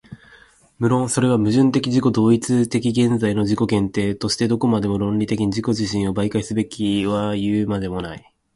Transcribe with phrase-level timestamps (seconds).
[0.79, 8.33] 無論それは矛盾的自己同一的現在の自己限定としてどこまでも論理的に自己自身を媒介すべきはいうまでもない。